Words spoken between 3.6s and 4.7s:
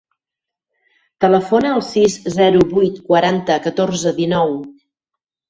catorze, dinou.